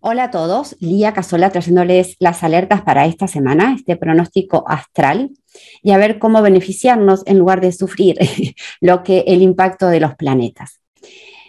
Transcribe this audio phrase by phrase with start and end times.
[0.00, 5.30] Hola a todos, Lía Casola trayéndoles las alertas para esta semana, este pronóstico astral,
[5.82, 8.16] y a ver cómo beneficiarnos en lugar de sufrir
[8.80, 10.80] lo que el impacto de los planetas.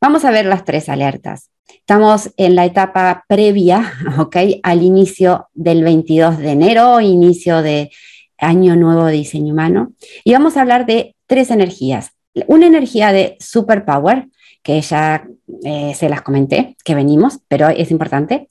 [0.00, 1.50] Vamos a ver las tres alertas.
[1.68, 4.36] Estamos en la etapa previa, ¿ok?
[4.62, 7.90] Al inicio del 22 de enero, inicio de
[8.38, 9.92] Año Nuevo de Diseño Humano,
[10.24, 12.12] y vamos a hablar de tres energías.
[12.46, 14.28] Una energía de superpower,
[14.62, 15.26] que ya
[15.64, 18.48] eh, se las comenté, que venimos, pero es importante.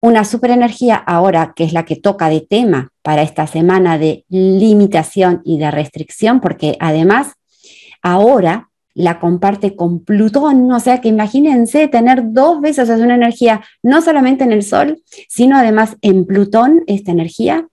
[0.00, 5.42] Una superenergía ahora, que es la que toca de tema para esta semana de limitación
[5.44, 7.34] y de restricción, porque además
[8.02, 14.02] ahora la comparte con Plutón, o sea que imagínense tener dos veces una energía, no
[14.02, 17.68] solamente en el Sol, sino además en Plutón, esta energía.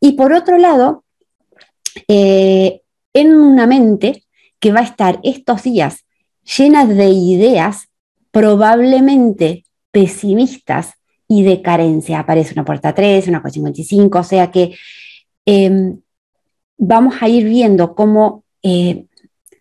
[0.00, 1.04] Y por otro lado,
[2.06, 2.80] eh,
[3.12, 4.24] en una mente
[4.60, 6.04] que va a estar estos días
[6.56, 7.88] llenas de ideas
[8.30, 10.94] probablemente pesimistas
[11.26, 12.20] y de carencia.
[12.20, 14.74] Aparece una puerta 3, una 55, o sea que
[15.44, 16.00] em,
[16.76, 19.06] vamos a ir viendo cómo, eh,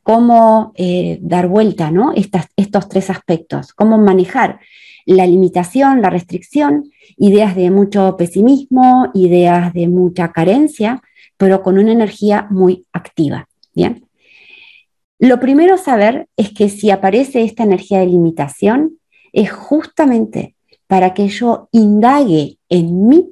[0.04, 2.14] cómo eh, dar vuelta ¿no?
[2.14, 4.60] estos tres aspectos, cómo manejar
[5.06, 11.02] la limitación, la restricción, ideas de mucho pesimismo, ideas de mucha carencia,
[11.38, 13.48] pero con una energía muy activa.
[13.74, 14.07] Bien.
[15.20, 19.00] Lo primero a saber es que si aparece esta energía de limitación,
[19.34, 20.56] es justamente
[20.88, 23.30] para que yo indague en mí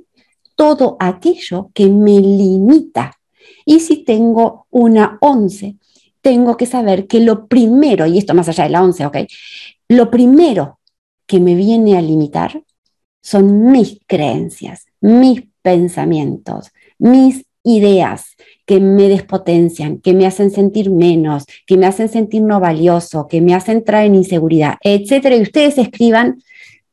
[0.55, 3.17] todo aquello que me limita.
[3.65, 5.77] Y si tengo una 11,
[6.21, 9.17] tengo que saber que lo primero, y esto más allá de la 11, ¿ok?
[9.89, 10.79] Lo primero
[11.27, 12.63] que me viene a limitar
[13.21, 18.35] son mis creencias, mis pensamientos, mis ideas,
[18.65, 23.41] que me despotencian, que me hacen sentir menos, que me hacen sentir no valioso, que
[23.41, 25.35] me hacen traer inseguridad, etcétera.
[25.35, 26.41] Y ustedes escriban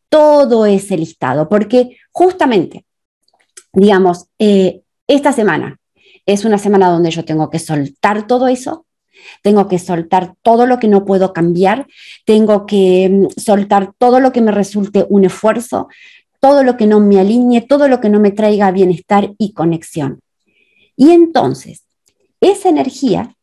[0.08, 2.84] todo ese listado, porque justamente,
[3.72, 5.78] digamos, eh, esta semana
[6.26, 8.84] es una semana donde yo tengo que soltar todo eso,
[9.42, 11.86] tengo que soltar todo lo que no puedo cambiar,
[12.26, 15.88] tengo que mm, soltar todo lo que me resulte un esfuerzo,
[16.40, 20.20] todo lo que no me alinee, todo lo que no me traiga bienestar y conexión.
[20.96, 21.84] Y entonces,
[22.40, 23.36] esa energía,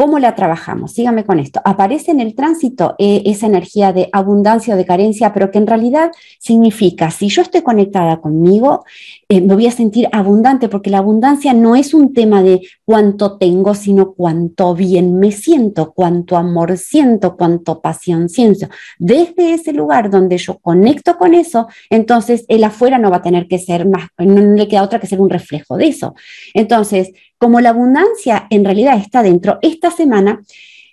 [0.00, 0.92] ¿cómo la trabajamos?
[0.92, 1.60] Sígame con esto.
[1.62, 5.66] Aparece en el tránsito eh, esa energía de abundancia o de carencia, pero que en
[5.66, 8.82] realidad significa, si yo estoy conectada conmigo,
[9.28, 13.36] eh, me voy a sentir abundante, porque la abundancia no es un tema de cuánto
[13.36, 18.68] tengo, sino cuánto bien me siento, cuánto amor siento, cuánto pasión siento.
[18.98, 23.46] Desde ese lugar donde yo conecto con eso, entonces el afuera no va a tener
[23.48, 26.14] que ser más, no le queda otra que ser un reflejo de eso.
[26.54, 30.42] Entonces, como la abundancia en realidad está dentro, esta semana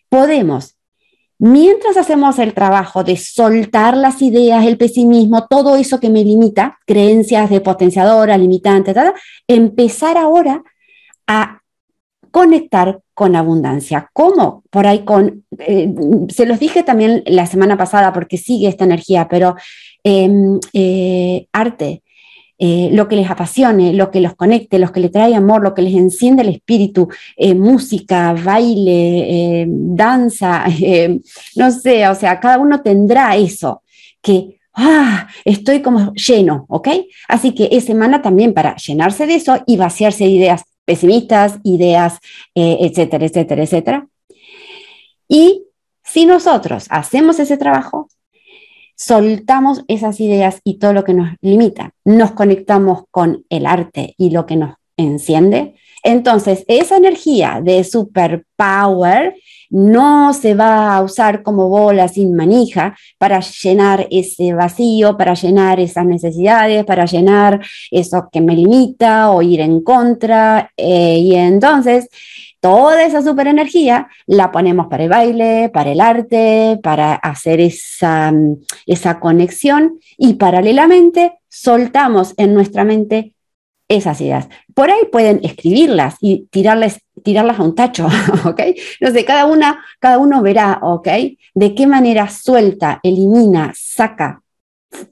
[0.07, 0.77] podemos,
[1.37, 6.79] mientras hacemos el trabajo de soltar las ideas, el pesimismo, todo eso que me limita,
[6.87, 8.95] creencias de potenciadora, limitante,
[9.45, 10.63] empezar ahora
[11.27, 11.61] a
[12.31, 14.09] conectar con abundancia.
[14.13, 14.63] ¿Cómo?
[14.69, 15.93] Por ahí con, eh,
[16.29, 19.55] se los dije también la semana pasada porque sigue esta energía, pero
[20.03, 22.03] em, eh, arte,
[22.59, 25.75] eh, lo que les apasione, lo que los conecte, lo que les trae amor, lo
[25.75, 30.65] que les enciende el espíritu, eh, música, baile, eh, danza,
[31.55, 33.83] no sé, o sea, cada uno tendrá eso
[34.21, 36.89] que, ah, estoy como lleno, ¿ok?
[37.27, 42.17] Así que es semana también para llenarse de eso y vaciarse de ideas pesimistas, ideas,
[42.55, 44.07] etcétera, etcétera, etcétera.
[45.27, 45.65] Y
[46.03, 48.07] si nosotros hacemos ese trabajo,
[48.97, 54.31] soltamos esas ideas y todo lo que nos limita, nos conectamos con el arte y
[54.31, 59.35] lo que nos enciende, entonces esa energía de superpower
[59.69, 65.79] no se va a usar como bola sin manija para llenar ese vacío, para llenar
[65.79, 67.61] esas necesidades, para llenar
[67.91, 70.71] eso que me limita o ir en contra.
[70.77, 72.09] Eh, y entonces
[72.59, 78.33] toda esa super energía la ponemos para el baile, para el arte, para hacer esa,
[78.85, 83.33] esa conexión y paralelamente soltamos en nuestra mente
[83.89, 84.47] esas ideas.
[84.73, 86.99] Por ahí pueden escribirlas y tirarlas,
[87.59, 88.07] a un tacho,
[88.45, 88.61] ¿ok?
[89.01, 91.07] No sé, cada, una, cada uno verá, ¿ok?
[91.53, 94.41] De qué manera suelta, elimina, saca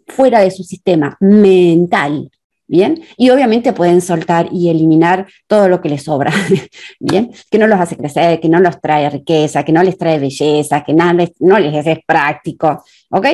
[0.08, 2.30] fuera de su sistema mental
[2.68, 3.04] ¿bien?
[3.18, 6.32] Y obviamente pueden soltar y eliminar todo lo que les sobra,
[7.00, 7.32] ¿bien?
[7.50, 10.84] Que no los hace crecer, que no los trae riqueza, que no les trae belleza,
[10.84, 13.28] que nada no les es práctico, ¿ok?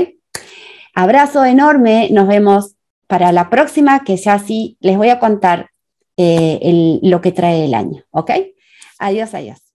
[0.94, 2.76] Abrazo enorme, nos vemos
[3.12, 5.72] para la próxima, que ya sí les voy a contar
[6.16, 8.32] eh, lo que trae el año, ¿ok?
[9.00, 9.71] Adiós, adiós.